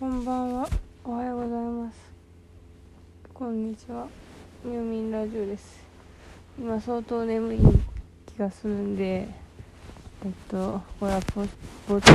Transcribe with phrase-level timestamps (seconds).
[0.00, 0.68] こんばんは。
[1.04, 1.98] おはようございます。
[3.34, 4.08] こんにちは。
[4.64, 5.84] ミューミンラジオです。
[6.58, 7.58] 今相当眠い
[8.24, 9.28] 気がするんで、え
[10.26, 11.42] っと、これはポ
[11.86, 12.12] ポッです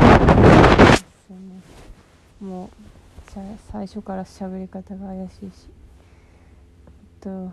[1.29, 1.61] よね。
[2.41, 3.31] もう
[3.71, 5.67] 最初から喋り方が怪しいし。
[5.67, 7.51] えっと、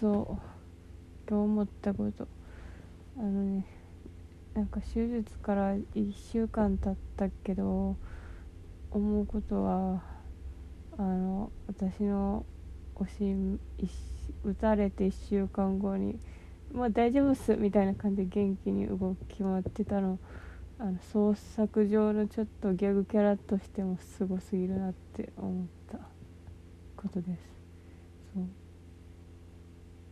[0.00, 2.26] そう、今日思ったこと。
[3.18, 3.64] あのね、
[4.54, 7.94] なんか手術から1週間経ったけど
[8.90, 10.02] 思うことは
[10.98, 12.44] あの私の
[12.94, 13.96] 推し
[14.44, 16.18] 打たれて1週間後に
[16.72, 20.18] 「まあ大丈夫っす」みたいな感じで元気に動き回ってたの。
[20.78, 25.98] あの創作上のちょっとギャグキャラとしてもすごすぎるなって思った
[26.98, 27.40] ことです。
[28.34, 28.44] そう。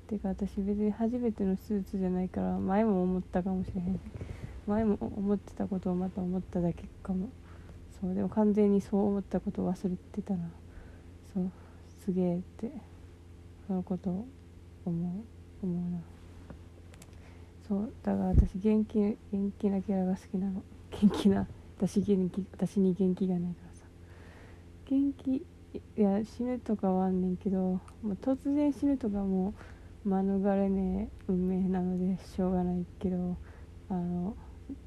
[0.07, 4.01] てか私別に初めての手術じゃないから前も思ったかもしれへん。
[4.67, 7.29] 前も思ってたことをまた思っただけかも。
[8.05, 10.51] そうでも完全にそう思ったことを忘れてたな。
[11.33, 11.51] そう
[12.05, 12.71] すげえって
[13.67, 14.27] そのことを
[14.85, 15.25] 思
[15.63, 15.99] う思うな。
[17.67, 19.17] そうだから私元気元
[19.59, 20.63] 気なキャラが好きなの。
[20.91, 21.47] 元気な
[21.79, 23.87] 私元気私に元気がないからさ。
[24.85, 25.43] 元気い
[25.97, 29.55] や死ぬとかはあんねんけどもう突然死ぬとかも
[30.05, 33.39] う免れねえ運命なのでしょうがないけど
[33.89, 34.37] あの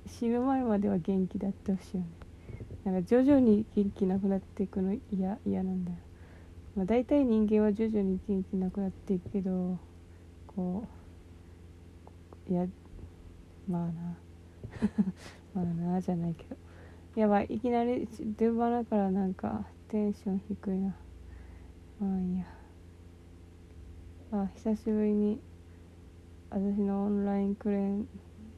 [0.05, 2.26] 死ぬ前までは元気であってほしいよね。
[2.89, 5.97] なんか徐々に元気なくなっていくの嫌嫌なんだよ、
[6.77, 9.77] まあ、大体人間は徐々に元気なくなっていくけど
[10.47, 10.87] こ
[12.47, 12.65] ういや
[13.67, 14.17] まあな。
[15.53, 16.55] まあなじゃないけど。
[17.15, 20.95] やばいいきなり電話だからなんかテンション低いな。
[21.99, 22.45] まあいいや。
[24.31, 25.41] あ久しぶりに
[26.49, 28.07] 私のオンラインクレーン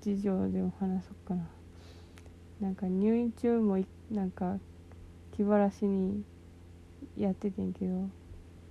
[0.02, 1.50] 事情でも話そうかな。
[2.60, 4.58] なんか入院中もなんか
[5.36, 6.24] 気晴らしに
[7.18, 8.10] やっててんけど。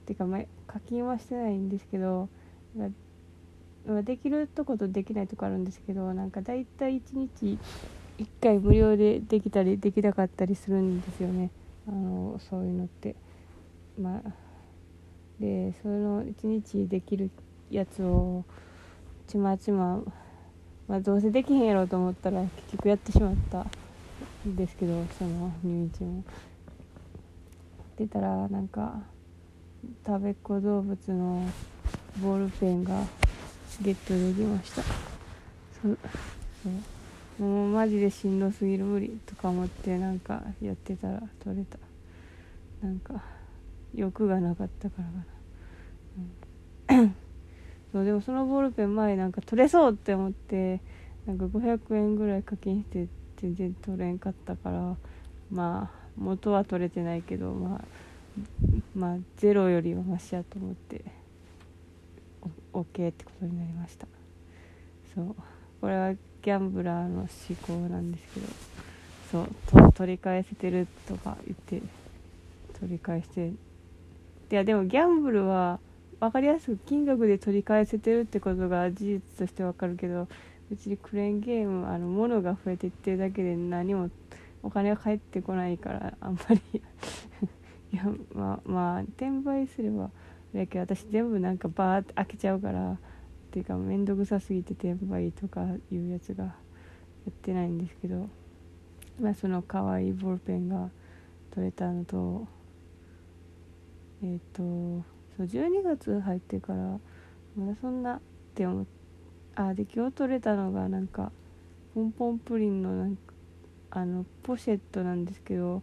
[0.08, 2.30] てかま課金はしてないんですけど
[2.74, 7.58] まできるとことできないとこあるんですけどなんか大体1日
[8.18, 11.50] 1回無料でできたりできなかったりするんですよね。
[11.86, 13.14] あのそういうのって。
[14.00, 14.30] まあ
[15.38, 17.30] でその1日できる
[17.70, 18.44] やつを
[19.26, 20.02] ちまちま
[20.88, 23.66] まあどうせできへんやろうと思ったら結局やってしまった。
[24.56, 26.24] ですけどその入院中も。
[27.96, 29.00] 出たらなんか
[30.06, 31.44] 食べっ子動物の
[32.22, 33.04] ボールペンが
[33.82, 34.82] ゲットできました。
[34.82, 34.88] そ
[35.82, 35.88] そ
[37.40, 37.42] う。
[37.42, 41.78] もうマジでしんどすぎる無理とか思ってなんかやってたら取れた。
[42.82, 43.22] なんか
[43.94, 47.14] 欲がなかったからかな、うん、
[47.92, 50.80] そうでもそのボールペン前なんか取れそうって思って
[51.26, 53.08] なんか500円ぐらい課金して
[53.40, 54.96] 全然取れんかったから
[55.50, 57.84] まあ元は取れてないけどまあ
[58.94, 61.04] まあゼロよりはマシやと思って
[62.72, 64.06] オッケーってことになりました。
[65.14, 65.36] そう。
[65.80, 67.28] これはギャンブラーの思
[67.62, 68.46] 考なんですけど
[69.72, 69.92] そう。
[69.92, 71.86] 取り返せてるとか言って
[72.78, 73.54] 取り返してい
[74.50, 75.78] やでもギャンブルは
[76.20, 80.28] 分かりやすく金額で取り返せてるってことが事実として分かるけど
[80.70, 84.10] 別にクレーンゲームあの物が増えていってるだけで何も
[84.62, 86.82] お金が返ってこないからあんまり。
[87.90, 90.10] いやまあまあ転売すれば
[90.54, 92.96] だけど私全部なんかバーって開けちゃうからっ
[93.50, 96.52] ていうか面倒くさすぎて転売とかいうやつがや
[97.30, 98.28] ってないんですけど。
[99.20, 100.90] まあその可愛いボールペンが
[101.50, 102.46] 取れたのと
[104.22, 106.98] えっ、とそう12月入ってから
[107.56, 108.20] まだそんなっ
[108.54, 108.97] て思って。
[109.60, 111.32] あで今日取れたのがなんか
[111.92, 113.20] ポンポンプリンのなんか
[113.90, 115.82] あのポシェットなんですけど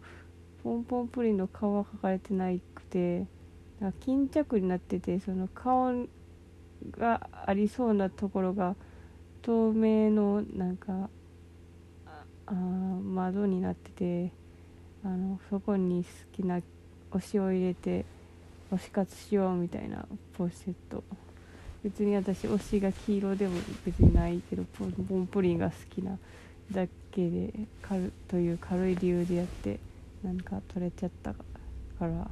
[0.64, 3.26] ポンポンプリンの顔は描かれてなくて
[3.78, 6.06] なんか巾着になっててその顔
[6.92, 8.76] がありそうなところが
[9.42, 11.10] 透明のなんか
[12.46, 14.32] あ窓になってて
[15.04, 16.62] あのそこに好きな
[17.10, 18.06] 推しを入れて
[18.72, 20.06] 推し活しようみたいな
[20.38, 21.25] ポシェット。
[21.86, 26.18] 別に私推しが黄色でも別にないけどポンポンプリンが好きな
[26.72, 29.78] だけで軽という軽い理由でやって
[30.24, 30.38] なん。
[30.40, 31.44] か取れちゃったか
[32.00, 32.28] ら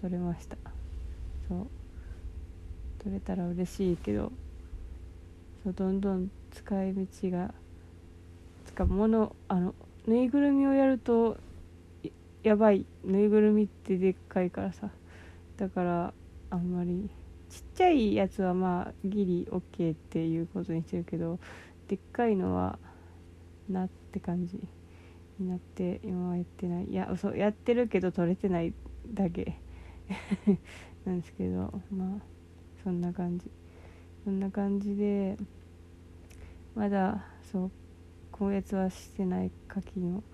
[0.00, 0.56] 取れました
[1.46, 1.66] そう
[3.02, 4.32] 取れたら嬉しいけど
[5.62, 6.00] そうどん。
[6.00, 6.30] どん。
[6.52, 7.52] 使い道が
[8.64, 9.74] つか物あの
[10.06, 11.36] ぬいぐるみをやると
[12.42, 14.88] やばいぬいぐるみってでっかいからさ
[15.58, 16.14] だから
[16.50, 16.72] あん。
[16.72, 17.10] まり
[17.54, 21.38] ちっちゃいやつはまあギリ OK っていうことにしてるけど
[21.86, 22.80] でっかいのは
[23.68, 24.58] なって感じ
[25.38, 26.86] になって今はやってない。
[26.86, 28.74] いやそうやってるけど撮れてない
[29.06, 29.60] だけ。
[31.06, 32.22] なんですけどまあ
[32.82, 33.48] そんな感じ。
[34.24, 35.36] そんな感じで
[36.74, 37.70] まだそう
[38.32, 40.24] 今月はしてない課金を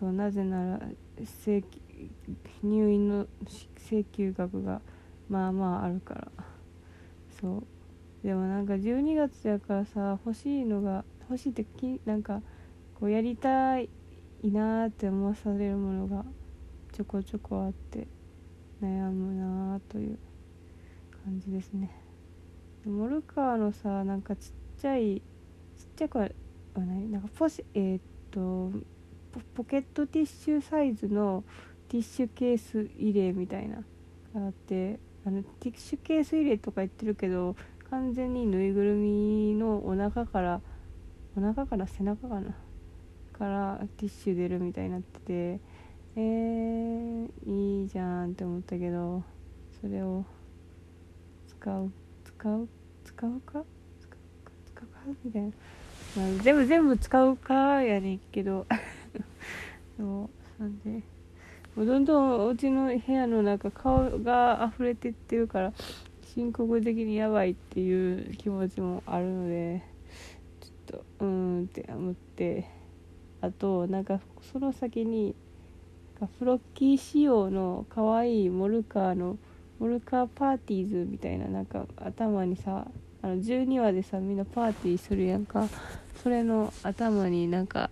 [0.00, 0.88] そうなぜなら
[2.64, 3.28] 入院の
[3.88, 4.80] 請求額が
[5.30, 6.28] まあまああるから。
[7.40, 8.26] そう。
[8.26, 12.42] でもなんか12月やからさ欲しいのが欲しいってきなんか
[12.98, 13.88] こうやりたい
[14.44, 16.24] なって思わされるものが
[16.92, 18.06] ちょこちょこあって
[18.82, 20.18] 悩むなという
[21.24, 21.90] 感じですね。
[22.84, 25.22] モルカーのさなんかちっちゃい
[25.76, 26.28] ちっちゃくは
[26.76, 28.00] ないなんかポシえー、っ
[28.30, 28.70] と
[29.54, 31.44] ポケットティッシュサイズの
[31.88, 33.76] ティッシュケース入れみたいな
[34.34, 37.56] があってあのティッシュケース入れとか言ってるけど
[37.90, 40.60] 完全にぬいぐるみのお腹から
[41.36, 42.54] お腹から背中かな？
[43.32, 45.60] からティッシュ出るみたいになってて
[46.16, 49.22] えー、いいじゃんって思ったけど
[49.80, 50.24] それを
[51.48, 51.92] 使う
[52.24, 52.68] 使う
[53.04, 53.64] 使うか？
[54.00, 54.50] 使うか？
[54.66, 54.98] 使うか？
[55.24, 55.48] みたいな、
[56.16, 58.66] まあ、全部全部使うかやねんけど。
[59.98, 60.62] そう。
[60.62, 61.02] なんで
[61.80, 65.72] もうどんどんうちの部屋の中顔が溢れてってるから
[66.34, 69.82] 深刻的にやばいっていう気持ちもあるので
[70.60, 72.68] ちょっとうーんって思って
[73.40, 74.20] あとなんか
[74.52, 75.34] その先に
[76.38, 79.38] フロッキー仕様の可愛いモルカーの
[79.78, 82.88] モルカーパーティーズみたいななんか頭にさ
[83.22, 85.66] あの12話でさみんなパーティーするやんか。
[86.22, 87.88] それの頭になんか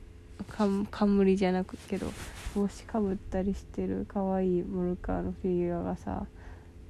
[0.48, 2.12] 冠じゃなくけど
[2.54, 6.26] 帽子かぶったりしてる可愛いいモルカーのフィギュアがさ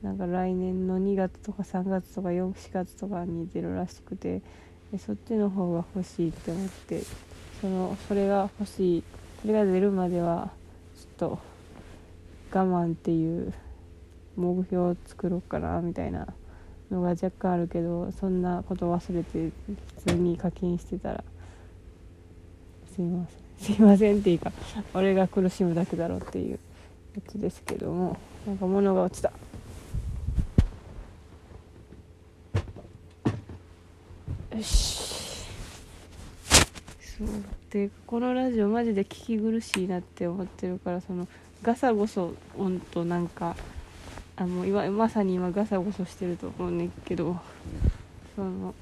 [0.03, 4.43] なんか来年の2月とか3月とか4月とかに出るらしくて
[4.99, 7.03] そっちの方が欲しいって思って
[7.61, 9.05] そのそれが欲しい
[9.43, 10.51] それが出るまでは
[10.97, 11.39] ちょっ
[12.51, 13.53] と我慢っていう
[14.37, 16.29] 目標を作ろうかなみたいな
[16.91, 19.51] のが若干あるけどそんなこと忘れて
[19.97, 21.25] 普通に課金してたら
[22.95, 23.48] すいません。
[23.59, 24.53] すいませんっていうか
[24.95, 26.59] 俺が苦しむだけだろうっていう
[27.15, 28.17] やつですけども
[28.47, 29.33] なんか物が落ちた。
[34.57, 35.47] よし。
[37.19, 37.29] そう。
[37.71, 41.29] でこのラジオマジで聞き苦しいなって思ってるからその
[41.63, 43.57] ガサゴソ音となんか
[44.37, 47.37] あの今まさに今ガサゴソしてると思うねんけど
[48.37, 48.75] その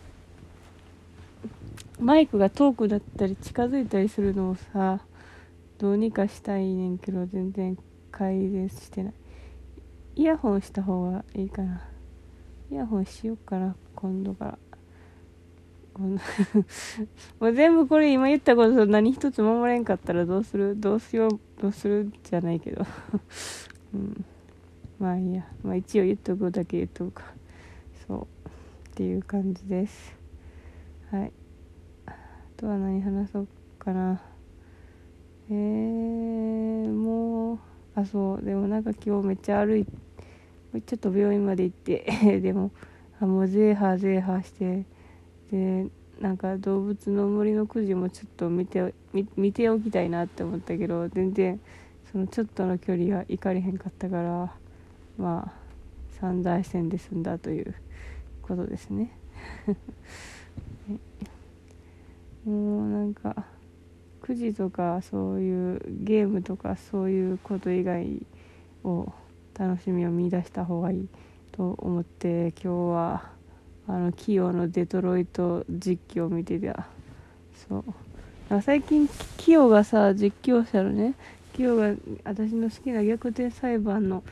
[2.00, 5.00] マイクが遠くだったり近づいたりするのをさ
[5.78, 7.76] どうにかしたいねんけど全然
[8.10, 9.14] 改善してない。
[10.16, 11.82] イヤホンした方がいいかな。
[12.70, 14.58] イヤホンしようかな今度から。
[17.40, 20.78] もう全部これ今言ったこと何一つ守れんかったらどうする？
[20.78, 22.84] どうしようどうするじゃないけど。
[23.94, 24.24] うん。
[24.98, 25.46] まあいいや。
[25.62, 27.34] まあ一応言っとくだけ言っとくか。
[28.06, 28.48] そう。
[28.90, 30.16] っていう感じです。
[31.10, 31.32] はい。
[32.56, 33.48] とは何話そう
[33.78, 34.20] かな。
[35.50, 37.58] えー、もう
[37.94, 38.44] あそう。
[38.44, 39.86] でもなんか今日めっちゃ歩い
[40.80, 42.70] ちょっと病院まで行って でも
[43.20, 44.84] あもうゼーハーゼーハーして
[45.50, 45.86] で
[46.20, 48.94] なんか動物の森のくじもちょっと見て
[49.36, 51.60] 見ておきたいなって思ったけど全然
[52.10, 54.54] そのちょっとの距離が行かれへんかったから
[55.18, 55.52] まあ
[56.10, 57.74] 三大線で済んだという
[58.42, 59.10] ことですね。
[62.46, 63.44] もうなんか
[64.22, 68.22] 9時とかそういうゲームとかそういうこと以外
[68.84, 69.12] を
[69.58, 71.08] 楽しみを見出した方がいい
[71.50, 73.22] と思って今日は
[73.88, 76.86] あのキヨのデトロイト実況を見てた。
[77.68, 78.62] そう。
[78.62, 81.14] 最近キヨがさ実況者のね
[81.52, 84.22] キヨが私の好きな逆転裁判の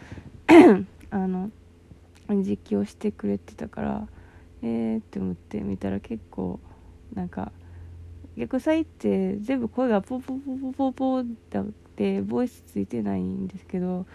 [1.10, 1.50] あの
[2.28, 4.08] 実況してくれてたから
[4.62, 6.60] えーって思って見たら結構
[7.12, 7.50] なんか
[8.36, 11.62] 逆サイって全部声がポポポポポポってっ
[11.96, 14.06] てボイスついてないんですけど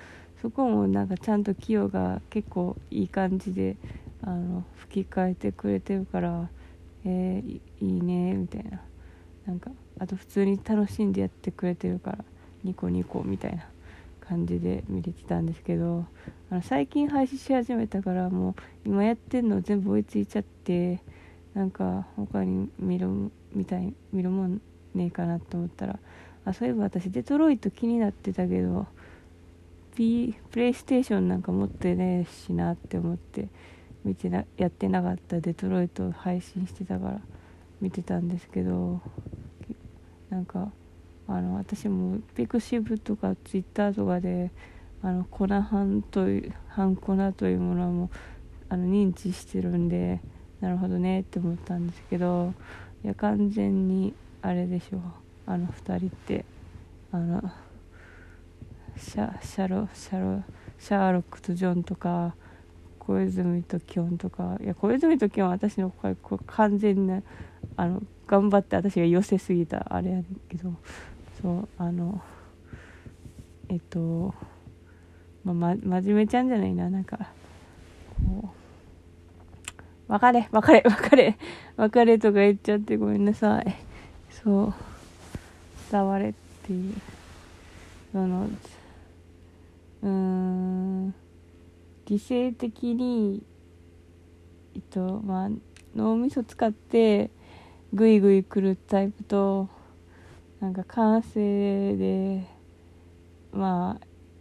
[0.42, 3.78] そこもなんかちゃんとキヨが結構いい感じで
[4.22, 6.50] あの吹き替えてくれてるから
[7.06, 8.82] えー、いいねみたいな。
[9.50, 12.20] なんかあと普通に楽しんでやってくれてるから
[12.64, 13.66] ニコニコみたいな
[14.22, 16.06] 感じで見れてたんですけど
[16.52, 21.02] あの最近配信し始めたからもう今やってんの全部追いついちゃって
[21.56, 23.08] なんか他に見る
[23.54, 24.62] みたい見るもん
[24.94, 26.00] ねえかなと思ったら
[26.46, 28.88] あそういえば私デトロイト気になってたけど
[29.96, 33.50] P プレイステーションなんか持ってねえしなって思って
[34.04, 37.22] 見てなやってなかったデトロイト配信してたから
[37.82, 39.02] 見てたんですけど
[40.30, 40.72] なんか
[41.28, 44.52] あの私もピクシブとかツイッターとかで
[45.02, 48.10] あの粉半という半粉というものはもう
[48.70, 50.22] あの認知してるんで
[50.62, 52.54] なるほどねって思ったんですけど
[53.04, 55.02] いや完全にあれでしょ。
[55.46, 56.46] あの2人って。
[57.12, 57.42] あの
[58.96, 60.44] シャシャロシャロ
[60.78, 62.36] シャーロックとジョンとか
[63.00, 64.58] 小泉とキョンとか。
[64.62, 66.16] いや小泉とキョンは私の声
[66.46, 67.22] 完全な
[67.78, 70.74] あの頑張って私が寄せすぎたあれやけど。
[71.42, 72.22] そうあの
[73.70, 74.34] えっと
[75.44, 77.30] まま真面目ちゃんじゃないななんか。
[80.10, 81.38] 別れ別れ別れ
[81.78, 83.76] 別れとか言っちゃってごめんなさい。
[84.44, 84.74] そう。
[85.92, 86.96] 伝われっていう。
[88.12, 88.50] その
[90.02, 91.14] うーん。
[92.08, 93.44] 理性的に
[94.74, 95.50] えっとまあ
[95.96, 97.30] 脳みそ使って
[97.94, 99.70] グイグイくるタイプと
[100.60, 102.48] なんか感性で
[103.54, 104.00] ま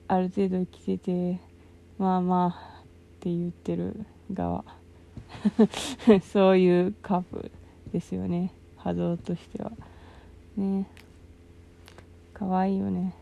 [0.09, 1.41] あある程度生きてて
[1.99, 2.85] まあまあっ
[3.21, 4.78] て言ってる側。
[6.33, 7.51] そういうカップ
[7.93, 8.53] ですよね。
[8.77, 9.73] 波動としては。
[10.57, 10.87] ね。
[12.35, 13.15] 可愛いよね。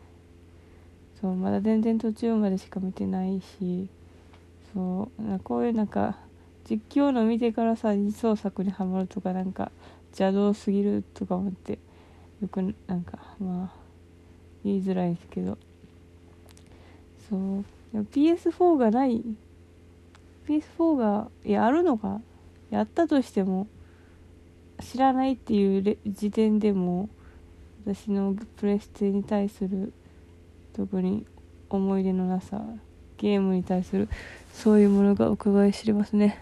[1.20, 3.88] そうまだ全然途中までしか見てないし。
[4.74, 6.18] そうこういうなんか
[6.68, 9.72] 実況の見てからさ二創作にはまるとかなんか
[10.08, 11.78] 邪道すぎるとか思って
[12.42, 13.72] よくなんかまあ
[14.64, 15.56] 言いづらいですけど。
[17.28, 19.22] そう PS4 がない
[20.46, 22.20] PS4 がやるのか
[22.70, 23.66] やったとしても
[24.80, 27.08] 知らないっていう時点でも
[27.84, 29.92] 私のプレステに対する
[30.74, 31.24] 特に
[31.70, 32.62] 思い出のなさ
[33.16, 34.08] ゲームに対する
[34.52, 36.38] そういうものが伺い知れますね。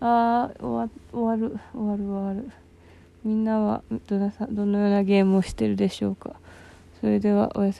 [0.00, 0.68] ああ終
[1.12, 2.50] わる終わる終わる。
[3.24, 6.36] みんなはどなさどのようなゲームをしてるでしょうか。
[7.00, 7.76] それではおやすみ